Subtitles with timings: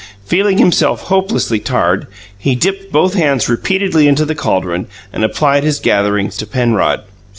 [0.25, 5.77] Feeling himself hopelessly tarred, he dipped both hands repeatedly into the caldron and applied his
[5.79, 7.01] gatherings to Penrod.